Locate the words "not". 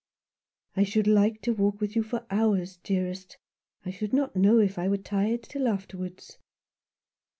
4.13-4.35